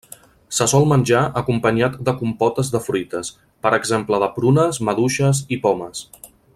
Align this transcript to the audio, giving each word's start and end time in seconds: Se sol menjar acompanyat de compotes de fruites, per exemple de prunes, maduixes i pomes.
Se 0.59 0.65
sol 0.69 0.85
menjar 0.91 1.19
acompanyat 1.41 1.99
de 2.07 2.15
compotes 2.21 2.73
de 2.77 2.81
fruites, 2.87 3.31
per 3.67 3.75
exemple 3.81 4.23
de 4.27 4.31
prunes, 4.39 4.81
maduixes 4.89 5.43
i 5.59 5.65
pomes. 5.67 6.03